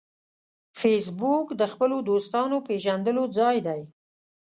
[0.79, 3.81] فېسبوک د خپلو دوستانو پېژندلو ځای دی